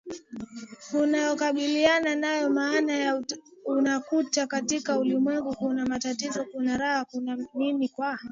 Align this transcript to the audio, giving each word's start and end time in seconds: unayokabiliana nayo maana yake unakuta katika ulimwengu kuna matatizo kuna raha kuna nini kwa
unayokabiliana 1.01 2.15
nayo 2.15 2.49
maana 2.49 2.93
yake 2.93 3.35
unakuta 3.65 4.47
katika 4.47 4.99
ulimwengu 4.99 5.55
kuna 5.55 5.85
matatizo 5.85 6.45
kuna 6.45 6.77
raha 6.77 7.05
kuna 7.05 7.37
nini 7.53 7.89
kwa 7.89 8.19